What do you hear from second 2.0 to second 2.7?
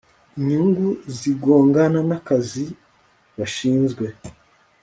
n akazi